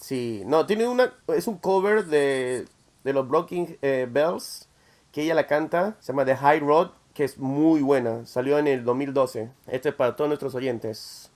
[0.00, 2.66] Sí, no, tiene una, es un cover de,
[3.02, 4.68] de los Blocking eh, Bells,
[5.10, 8.68] que ella la canta, se llama The High Road, que es muy buena, salió en
[8.68, 9.50] el 2012.
[9.66, 11.32] Este es para todos nuestros oyentes.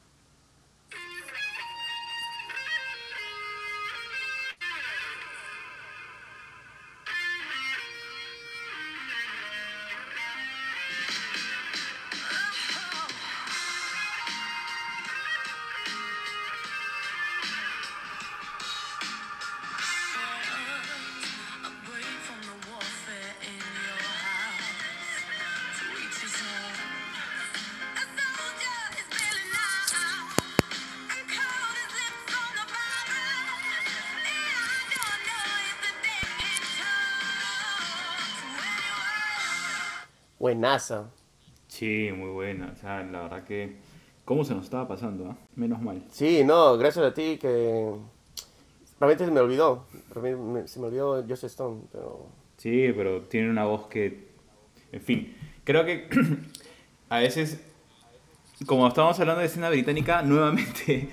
[40.62, 41.10] Buenaza.
[41.66, 42.72] Sí, muy buena.
[42.72, 43.78] O sea, la verdad que.
[44.24, 45.28] ¿Cómo se nos estaba pasando?
[45.28, 45.36] Ah?
[45.56, 46.04] Menos mal.
[46.12, 47.96] Sí, no, gracias a ti que.
[49.00, 49.86] Realmente se me olvidó.
[50.66, 52.28] Se me olvidó Joseph Stone, pero.
[52.58, 54.28] Sí, pero tiene una voz que.
[54.92, 56.08] En fin, creo que
[57.08, 57.60] a veces.
[58.64, 61.08] Como estábamos hablando de escena británica, nuevamente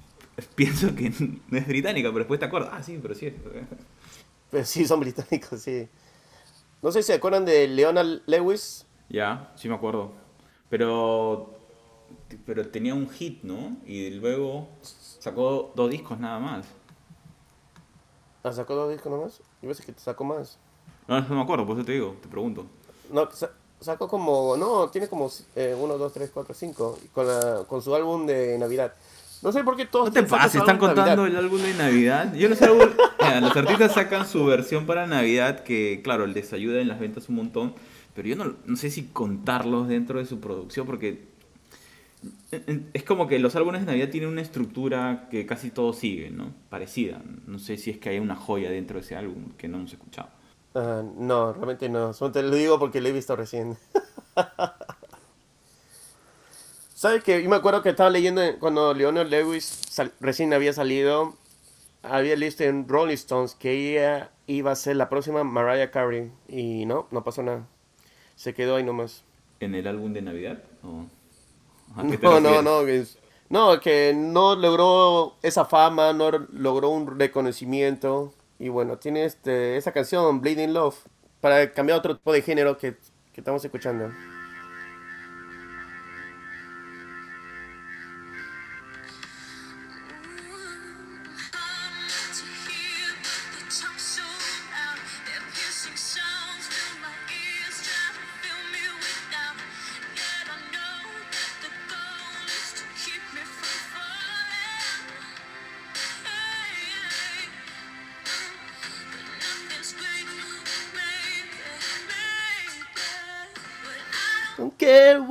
[0.56, 1.12] pienso que
[1.48, 2.70] no es británica, pero después te acuerdas.
[2.72, 3.34] Ah, sí, pero sí es.
[4.50, 5.88] Pero sí, son británicos, sí.
[6.82, 8.86] No sé si se acuerdan de Leonard Lewis.
[9.08, 10.12] Ya, sí me acuerdo.
[10.68, 11.58] Pero
[12.44, 13.76] pero tenía un hit, ¿no?
[13.86, 16.66] Y luego sacó dos discos nada más.
[18.42, 19.38] ¿Ah, sacó dos discos nada más?
[19.62, 20.58] Yo pensé que te sacó más.
[21.06, 22.66] No, no me acuerdo, por eso te digo, te pregunto.
[23.10, 23.28] No,
[23.80, 27.26] sacó como, no, tiene como eh, uno, dos, tres, cuatro, cinco, con,
[27.66, 28.94] con su álbum de Navidad.
[29.40, 30.06] No sé por qué todos...
[30.06, 32.34] No te pases, están contando el álbum de Navidad.
[32.34, 36.88] Yo no sé, los artistas sacan su versión para Navidad que, claro, les ayuda en
[36.88, 37.74] las ventas un montón,
[38.18, 41.28] pero yo no, no sé si contarlos dentro de su producción porque
[42.92, 46.52] es como que los álbumes de Navidad tienen una estructura que casi todos siguen, ¿no?
[46.68, 47.22] Parecida.
[47.46, 49.92] No sé si es que hay una joya dentro de ese álbum que no hemos
[49.92, 50.30] escuchado.
[50.74, 52.12] Ah, no, realmente no.
[52.12, 53.78] Solo te lo digo porque lo he visto recién.
[56.96, 59.80] ¿Sabes que Yo me acuerdo que estaba leyendo cuando Leonard Lewis
[60.18, 61.36] recién había salido,
[62.02, 66.32] había listo en Rolling Stones que ella iba a ser la próxima Mariah Carey.
[66.48, 67.68] Y no, no pasó nada.
[68.38, 69.24] Se quedó ahí nomás.
[69.58, 70.62] ¿En el álbum de Navidad?
[70.84, 71.08] No,
[72.40, 72.84] no, no.
[73.48, 78.32] no, que no logró esa fama, no logró un reconocimiento.
[78.60, 80.96] Y bueno, tiene este, esa canción, Bleeding Love,
[81.40, 82.94] para cambiar otro tipo de género que,
[83.32, 84.08] que estamos escuchando.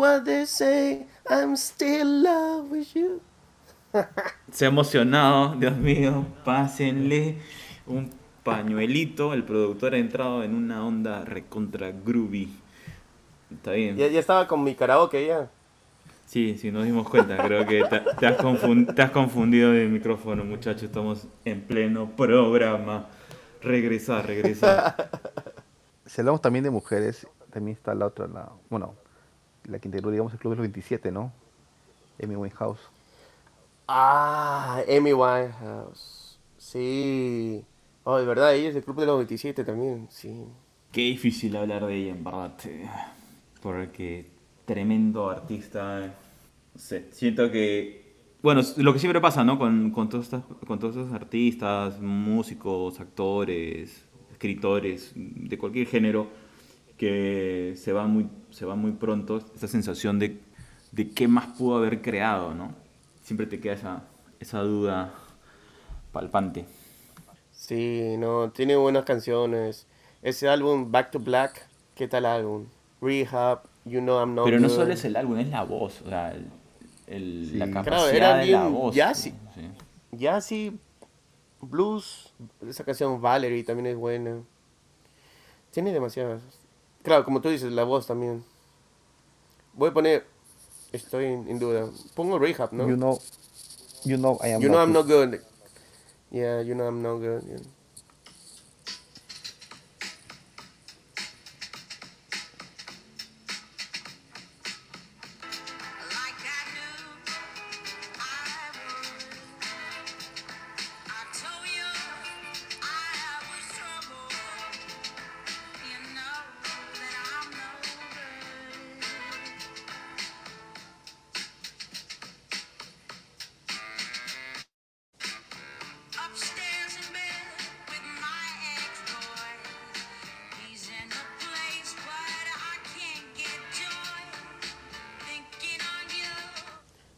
[0.07, 3.21] What they say, I'm still love with you.
[4.51, 7.37] Se ha emocionado, Dios mío, pásenle
[7.85, 8.11] un
[8.43, 9.33] pañuelito.
[9.33, 12.49] El productor ha entrado en una onda recontra groovy.
[13.51, 13.97] Está bien.
[13.97, 15.49] Ya, estaba con mi karaoke ya.
[16.25, 17.37] Sí, sí, nos dimos cuenta.
[17.37, 20.83] Creo que te, has, te has confundido de micrófono, muchachos.
[20.83, 23.07] Estamos en pleno programa.
[23.61, 24.95] Regresa, regresa.
[26.05, 28.95] Si hablamos también de mujeres, también está la otra, la, bueno,
[29.67, 31.31] la que integró, digamos, el Club de los 27, ¿no?
[32.21, 32.79] Amy Winehouse.
[33.87, 36.39] Ah, Amy Winehouse.
[36.57, 37.63] Sí.
[38.03, 40.45] Oh, de verdad, ella es del Club de los 27 también, sí.
[40.91, 42.57] Qué difícil hablar de ella, en verdad.
[43.61, 44.25] Porque
[44.65, 46.15] tremendo artista.
[46.73, 48.05] No sé, siento que...
[48.41, 49.57] Bueno, lo que siempre pasa, ¿no?
[49.57, 56.27] Con, con, todos, estos, con todos estos artistas, músicos, actores, escritores, de cualquier género
[56.97, 60.39] que se va muy, se va muy pronto, esa sensación de,
[60.91, 62.73] de qué más pudo haber creado, ¿no?
[63.23, 64.03] Siempre te queda esa,
[64.39, 65.13] esa duda
[66.11, 66.65] palpante.
[67.51, 69.85] Sí, no, tiene buenas canciones.
[70.23, 72.65] Ese álbum, Back to Black, ¿qué tal álbum?
[73.01, 74.75] Rehab, You Know I'm Not Pero no Good.
[74.75, 76.47] solo es el álbum, es la voz, o sea, el-
[77.07, 77.57] el- Sí.
[77.57, 78.95] la Claro, capacidad era de la voz.
[78.95, 79.31] jazzy.
[79.53, 79.61] Sí.
[80.13, 80.77] Ya sí,
[81.61, 82.33] blues,
[82.67, 84.37] esa canción Valerie también es buena.
[85.71, 86.41] Tiene demasiadas.
[87.07, 88.43] Claro, como tú dices, la voz también.
[89.73, 90.25] Voy a poner,
[90.91, 91.87] estoy en, en duda.
[92.15, 92.85] Pongo Rehab, ¿no?
[92.85, 93.17] You know,
[94.03, 94.93] you know I am You know not I'm good.
[94.93, 95.41] not good.
[96.31, 97.43] Yeah, you know I'm not good.
[97.47, 97.59] yeah.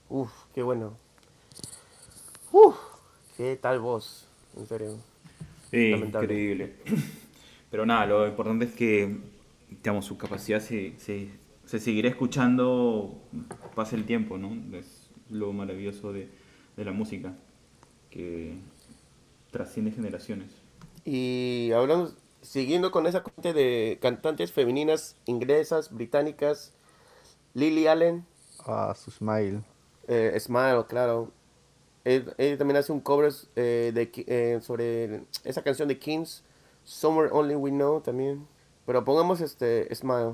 [0.10, 0.94] Uf, qué bueno.
[2.52, 2.76] Uf,
[3.38, 4.26] qué tal voz,
[4.58, 4.98] en serio.
[5.72, 6.26] Sí, Lamentable.
[6.34, 6.76] increíble.
[7.72, 9.18] Pero nada, lo importante es que
[9.70, 11.30] digamos, su capacidad se, se,
[11.66, 13.16] se seguirá escuchando
[13.76, 14.52] pase el tiempo, ¿no?
[14.76, 16.28] Es lo maravilloso de,
[16.76, 17.34] de la música,
[18.10, 18.56] que
[19.52, 20.50] trasciende generaciones.
[21.06, 26.74] Y hablando, siguiendo con esa corriente de cantantes femeninas inglesas, británicas,
[27.54, 28.26] Lily Allen,
[28.66, 29.62] Ah, su smile.
[30.10, 31.32] Eh, Smile, claro.
[32.04, 32.26] Él,
[32.58, 36.44] también hace un cover eh, de, eh, sobre esa canción de Kings,
[36.84, 38.48] Somewhere Only We Know también.
[38.86, 40.34] Pero pongamos este Smile.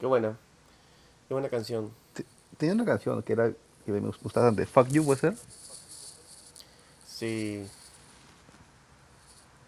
[0.00, 0.36] Qué buena.
[1.28, 1.90] Qué buena canción.
[2.14, 2.24] Te-
[2.56, 3.52] Tenía una canción que era
[3.84, 4.66] que me gustaba bastante.
[4.66, 5.34] Fuck You, ¿puede ser?
[7.06, 7.66] Sí.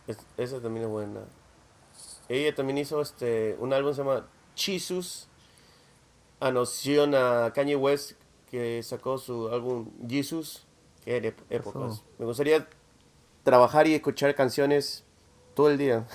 [0.07, 1.21] Es- esa también es buena.
[2.29, 5.27] Ella también hizo este un álbum que se llama Jesus.
[6.38, 8.12] Anoción a Kanye West
[8.51, 10.64] que sacó su álbum Jesus.
[11.05, 11.95] Que era épocas.
[11.95, 12.05] Eso.
[12.19, 12.69] Me gustaría
[13.43, 15.05] trabajar y escuchar canciones
[15.55, 16.07] todo el día.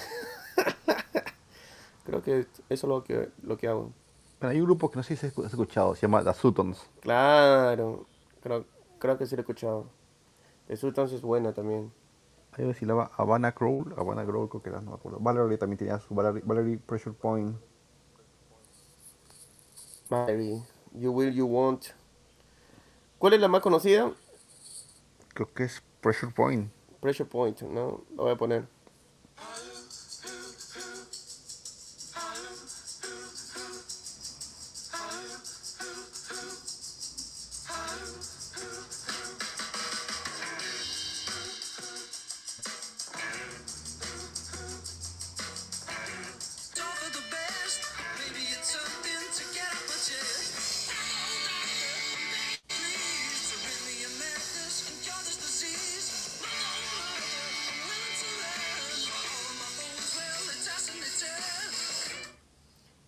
[2.05, 3.91] Creo que eso es lo que, lo que hago.
[4.49, 6.89] Hay un grupo que no sé si has escuchado, se llama The Sutons.
[7.01, 8.05] Claro.
[8.41, 8.65] Creo,
[8.99, 9.89] creo que sí lo he escuchado.
[10.67, 11.91] The Sultans es buena también.
[12.53, 15.19] Hay una llama Havana Crawl, Havana Crawl creo que era, no me acuerdo.
[15.19, 17.55] Valerie también tenía su Valerie, Valerie Pressure Point.
[20.09, 21.87] Valerie, You Will, You Won't.
[23.17, 24.11] ¿Cuál es la más conocida?
[25.33, 26.71] Creo que es Pressure Point.
[27.01, 28.03] Pressure Point, ¿no?
[28.15, 28.67] Lo voy a poner.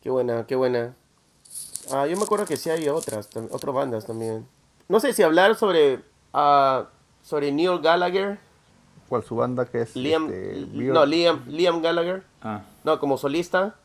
[0.07, 0.95] Qué buena, qué buena.
[1.91, 4.47] Ah, yo me acuerdo que sí hay otras, otras bandas también.
[4.87, 5.99] No sé si hablar sobre,
[6.33, 6.85] ah,
[7.21, 8.39] sobre Neil Gallagher,
[9.09, 9.97] ¿Cuál su banda que es?
[9.97, 11.05] Liam, este, no?
[11.05, 13.75] Liam, Liam Gallagher, Ah, no, como solista,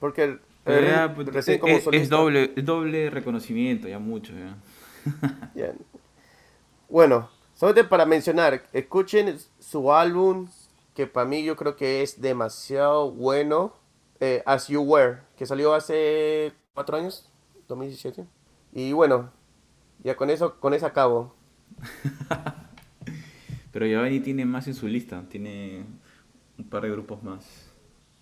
[0.00, 2.16] porque eh, pues, recién es, como es solista.
[2.16, 4.32] doble, es doble reconocimiento, ya mucho.
[4.32, 4.56] Ya.
[5.54, 5.72] Ya.
[6.88, 10.48] Bueno, solamente para mencionar, escuchen su álbum,
[10.96, 13.78] que para mí yo creo que es demasiado bueno,
[14.20, 17.28] eh, As You Were, que salió hace cuatro años,
[17.68, 18.26] 2017.
[18.72, 19.30] Y bueno,
[20.04, 21.34] ya con eso, con eso acabo.
[23.72, 25.84] Pero Giovanni tiene más en su lista, tiene
[26.58, 27.70] un par de grupos más.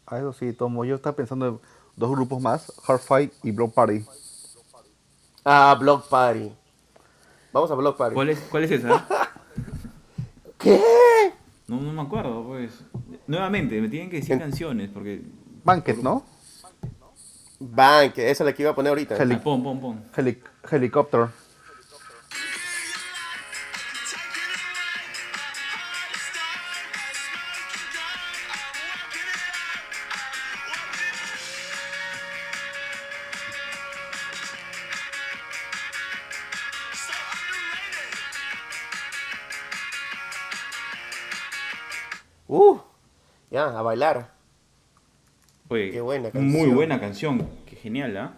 [0.06, 0.84] Ah, eso sí, tomo.
[0.84, 1.60] Yo estaba pensando en
[1.96, 4.04] dos grupos más, Hard Fight y Block Party.
[5.44, 6.52] Ah, Block Party.
[7.52, 8.14] Vamos a Block Party.
[8.14, 9.06] ¿Cuál es, cuál es esa?
[10.58, 10.80] ¿Qué?
[11.66, 12.84] No, no me acuerdo, pues.
[13.26, 15.22] Nuevamente, me tienen que decir canciones, porque...
[15.68, 16.24] Banquet, ¿no?
[17.60, 19.16] Bank, esa es la que iba a poner ahorita.
[19.16, 20.04] Heli- pon, pon, pon.
[20.16, 21.28] Heli- Helicopter.
[42.48, 42.78] Uh,
[43.50, 44.37] ya, a bailar.
[45.68, 46.74] Oye, Qué buena Muy canción.
[46.74, 47.48] buena canción.
[47.66, 48.34] Qué genial, ¿ah?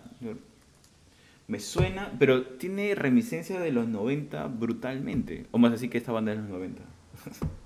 [1.46, 5.46] Me suena, pero tiene reminiscencia de los 90 brutalmente.
[5.50, 6.82] O más así que esta banda de los 90.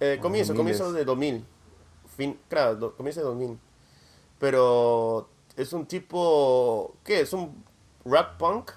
[0.00, 0.94] Eh, comienzo, 2000 comienzo es.
[0.94, 1.44] de 2000.
[2.16, 3.58] Fin, claro, do- comienzo de 2000.
[4.38, 7.22] Pero es un tipo, ¿qué?
[7.22, 7.64] ¿Es un
[8.04, 8.70] rap punk?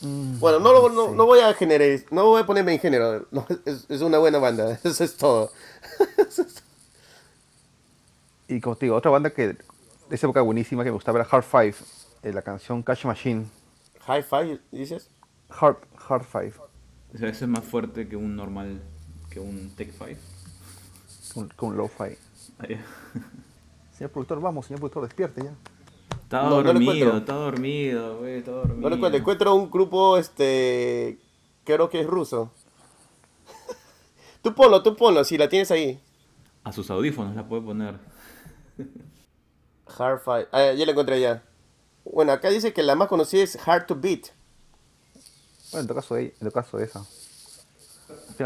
[0.00, 3.26] Bueno, no, lo- no, no voy a generar, no voy a ponerme en género.
[3.30, 5.50] no, es, es una buena banda, eso es todo.
[8.48, 9.56] Y como te digo, otra banda que de
[10.10, 11.74] esa época buenísima que me gustaba era Hard Five.
[12.22, 13.46] eh, la canción Cash Machine.
[14.06, 15.08] Hi-Fi, dices.
[15.48, 15.76] Hard,
[16.08, 16.54] Hard Five.
[17.14, 18.80] O sea, eso es más fuerte que un normal,
[19.30, 20.20] que un Tech 5.
[21.34, 22.16] Con, con Lo-Fi.
[22.58, 22.84] Ah, ya.
[23.96, 25.54] Señor productor, vamos, señor productor, despierte ya.
[26.22, 27.18] Está No, no dormido, encuentro.
[27.18, 28.80] está dormido, güey, está dormido.
[28.80, 31.18] No recuerdo, encuentro un grupo, este,
[31.64, 32.50] creo que es ruso.
[34.42, 36.00] tú ponlo, tú ponlo, si la tienes ahí.
[36.64, 37.94] A sus audífonos la puede poner.
[39.98, 41.42] Hard Five, ah, ya la encontré ya.
[42.04, 44.28] Bueno, acá dice que la más conocida es Hard to Beat.
[45.70, 47.04] Bueno, en tu caso, en tu caso esa.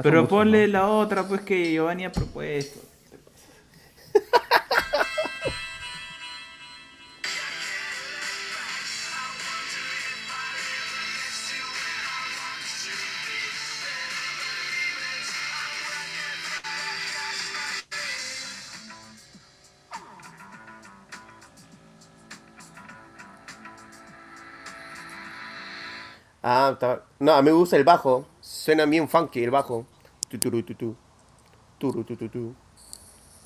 [0.02, 0.72] Pero muchos, ponle ¿no?
[0.72, 2.80] la otra, pues que Giovanni ha propuesto.
[26.66, 28.26] Ah, está- no, a mí me gusta el bajo.
[28.40, 29.86] Suena bien funky el bajo.
[30.28, 30.96] Tuturu, tutu.
[31.78, 32.54] Turu, tutu, tu.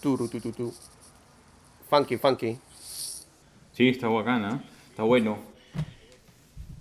[0.01, 0.73] Turu, tutu, tu.
[1.91, 2.59] Funky, funky.
[3.73, 5.39] Sí, está bacana, está bueno.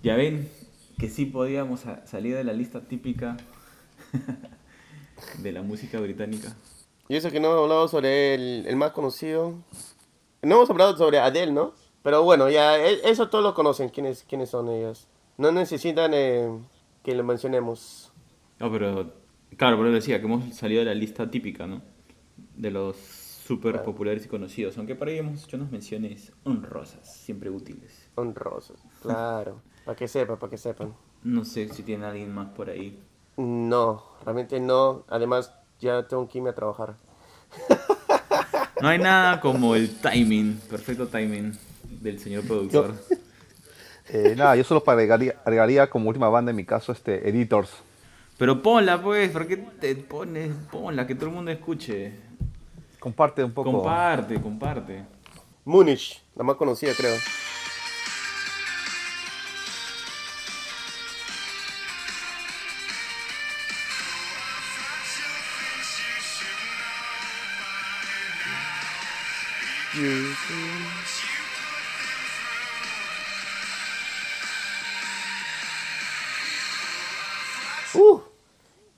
[0.02, 0.50] Ya ven
[0.98, 3.36] que sí podíamos salir de la lista típica
[5.38, 6.54] de la música británica.
[7.08, 9.54] Y eso que no hemos hablado sobre el, el más conocido.
[10.42, 11.74] No hemos hablado sobre Adele, ¿no?
[12.02, 15.06] Pero bueno, ya, e- eso todos lo conocen, quiénes, quiénes son ellas.
[15.40, 16.50] No necesitan eh,
[17.02, 18.12] que lo mencionemos.
[18.58, 19.10] No, pero
[19.56, 21.80] claro, por eso decía que hemos salido de la lista típica, ¿no?
[22.56, 27.48] De los súper populares y conocidos, aunque para ello hemos hecho unas menciones honrosas, siempre
[27.48, 28.10] útiles.
[28.16, 29.62] Honrosos, claro.
[29.86, 30.94] para que sepan, para que sepan.
[31.24, 33.00] No sé si tiene alguien más por ahí.
[33.38, 35.06] No, realmente no.
[35.08, 36.96] Además, ya tengo que irme a trabajar.
[38.82, 41.52] No hay nada como el timing, perfecto timing
[42.00, 42.94] del señor productor.
[44.12, 47.70] Eh, nada, yo solo para agregaría, agregaría como última banda en mi caso este Editors.
[48.36, 50.52] Pero ponla, pues, ¿por qué te pones?
[50.72, 52.14] Ponla, que todo el mundo escuche.
[52.98, 53.70] Comparte un poco.
[53.70, 55.04] Comparte, comparte.
[55.64, 57.14] Munich, la más conocida, creo.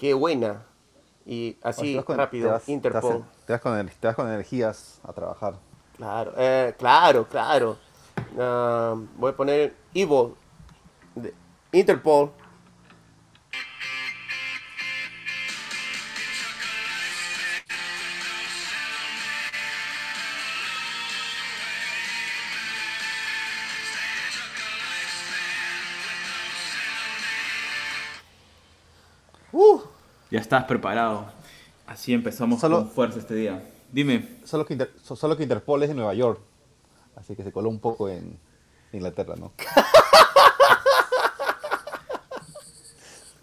[0.03, 0.65] Qué buena.
[1.25, 3.25] Y así con- rápido, te vas- Interpol.
[3.47, 5.55] Te vas, con, te vas con energías a trabajar.
[5.97, 7.77] Claro, eh, claro, claro.
[8.37, 10.37] Ah, voy a poner Evo
[11.15, 11.33] de
[11.71, 12.33] Interpol.
[29.53, 29.79] Uh,
[30.33, 31.27] Ya estás preparado.
[31.87, 33.63] Así empezamos Solo- con fuerza este día.
[33.93, 36.41] Dime, Solo que, Inter- solo que Interpol es de Nueva York.
[37.17, 38.39] Así que se coló un poco en
[38.95, 39.53] Inglaterra, ¿no?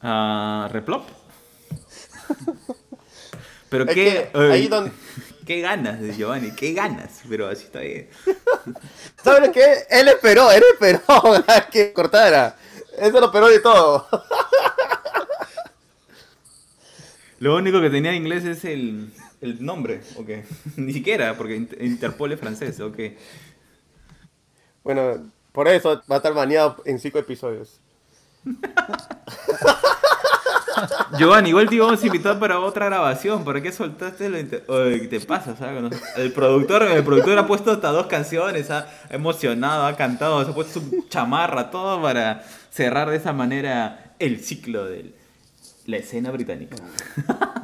[0.01, 1.03] ah, ¿Replop?
[3.69, 4.67] Pero Es qué, que ahí
[5.45, 8.09] qué ganas de Giovanni, qué ganas, pero así está bien.
[9.23, 9.85] ¿sabes qué?
[9.91, 11.01] Él esperó, él esperó
[11.71, 12.57] que cortara.
[12.97, 14.07] Eso lo esperó de todo.
[17.39, 19.11] Lo único que tenía en inglés es el,
[19.41, 20.29] el nombre, ok.
[20.77, 22.97] Ni siquiera, porque Inter- Interpol es francés, ok.
[24.83, 27.79] Bueno, por eso va a estar baneado en cinco episodios.
[31.17, 33.43] Giovanni, igual te íbamos a invitar para otra grabación.
[33.43, 35.55] ¿Por qué soltaste lo inter- Oye, ¿qué te pasa?
[35.57, 35.91] ¿sabes?
[36.15, 40.53] El productor, el productor ha puesto hasta dos canciones, ha emocionado, ha cantado, se ha
[40.53, 45.13] puesto su chamarra, todo para cerrar de esa manera el ciclo de
[45.89, 46.75] la escena británica.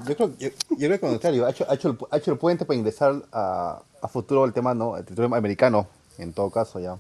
[0.08, 2.32] Yo creo, yo, yo creo que al contrario, ha hecho, ha, hecho el, ha hecho
[2.32, 4.98] el puente para ingresar a, a futuro el tema, ¿no?
[4.98, 6.98] El territorio americano, en todo caso, ya.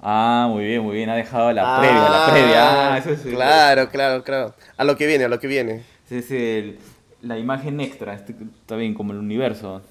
[0.00, 1.10] Ah, muy bien, muy bien.
[1.10, 2.94] Ha dejado la previa, la previa.
[2.94, 4.54] Ah, eso es, Claro, claro, claro.
[4.76, 5.84] A lo que viene, a lo que viene.
[6.08, 6.78] es el-
[7.22, 8.14] la imagen extra.
[8.14, 9.82] este- Está bien, como el universo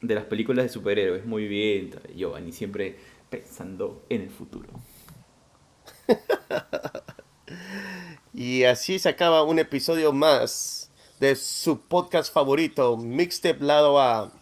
[0.00, 1.26] de las películas de superhéroes.
[1.26, 2.96] Muy bien, Giovanni, siempre
[3.28, 4.68] pensando en el futuro.
[8.34, 14.32] Y así se acaba un episodio más de su podcast favorito, Mixtape Lado A.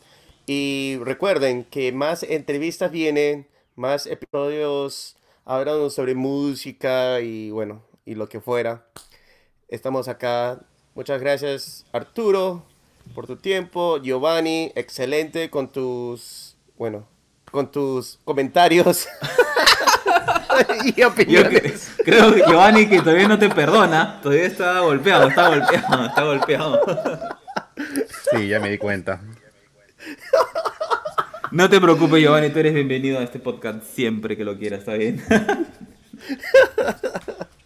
[0.47, 8.31] Y recuerden que más entrevistas vienen, más episodios hablando sobre música y bueno, y lo
[8.31, 8.87] que fuera.
[9.69, 10.63] Estamos acá.
[10.95, 12.63] Muchas gracias Arturo
[13.15, 13.99] por tu tiempo.
[13.99, 17.07] Giovanni, excelente con tus, bueno,
[17.51, 19.07] con tus comentarios
[20.85, 21.93] y Yo opiniones.
[21.99, 24.21] cre- creo, Giovanni, que todavía no te perdona.
[24.23, 26.81] Todavía está golpeado, está golpeado, está golpeado.
[28.31, 29.21] Sí, ya me di cuenta.
[31.51, 34.95] No te preocupes, Giovanni, tú eres bienvenido a este podcast siempre que lo quieras, ¿está
[34.95, 35.23] bien?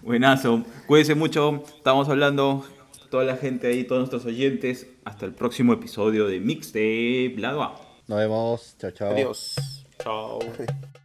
[0.02, 0.64] Buenazo.
[0.86, 1.64] Cuídense mucho.
[1.76, 2.64] Estamos hablando,
[3.10, 4.86] toda la gente ahí, todos nuestros oyentes.
[5.04, 7.80] Hasta el próximo episodio de Mixtape Lado A.
[8.08, 8.76] Nos vemos.
[8.78, 9.10] Chao, chao.
[9.12, 9.84] Adiós.
[10.02, 10.38] Chao.